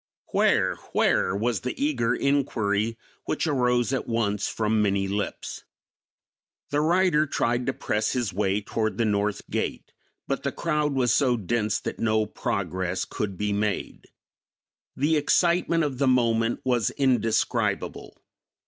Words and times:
"Where, 0.31 0.77
where?" 0.93 1.35
was 1.35 1.59
the 1.61 1.79
eager 1.79 2.15
inquiry 2.15 2.97
which 3.25 3.45
arose 3.45 3.93
at 3.93 4.07
once 4.07 4.47
from 4.47 4.81
many 4.81 5.07
lips. 5.07 5.63
The 6.71 6.81
writer 6.81 7.27
tried 7.27 7.67
to 7.67 7.73
press 7.73 8.13
his 8.13 8.33
way 8.33 8.61
towards 8.61 8.97
the 8.97 9.05
north 9.05 9.47
gate, 9.51 9.91
but 10.27 10.41
the 10.41 10.51
crowd 10.51 10.93
was 10.95 11.13
so 11.13 11.37
dense 11.37 11.79
that 11.81 11.99
no 11.99 12.25
progress 12.25 13.05
could 13.05 13.37
be 13.37 13.53
made. 13.53 14.07
The 14.95 15.17
excitement 15.17 15.83
of 15.83 15.99
the 15.99 16.07
moment 16.07 16.61
was 16.63 16.89
indescribable. 16.89 18.19